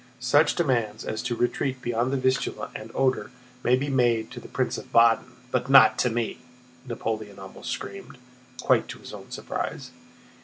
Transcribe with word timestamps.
"Such 0.19 0.55
demands 0.55 1.05
as 1.05 1.21
to 1.21 1.35
retreat 1.35 1.79
beyond 1.83 2.11
the 2.11 2.17
Vistula 2.17 2.71
and 2.73 2.89
Oder 2.95 3.29
may 3.63 3.75
be 3.75 3.87
made 3.87 4.31
to 4.31 4.41
a 4.43 4.47
Prince 4.47 4.79
of 4.79 4.91
Baden, 4.91 5.33
but 5.51 5.69
not 5.69 5.99
to 5.99 6.09
me!" 6.09 6.39
Napoleon 6.87 7.37
almost 7.37 7.69
screamed, 7.69 8.17
quite 8.61 8.87
to 8.87 8.97
his 8.97 9.13
own 9.13 9.29
surprise. 9.29 9.91